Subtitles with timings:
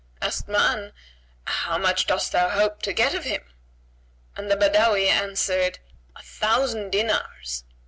[0.19, 0.93] Asked Ma'an,
[1.43, 3.53] "How much dost thou hope to get of him?";
[4.35, 5.77] and the Badawi answered,
[6.15, 7.65] "A thousand dinars."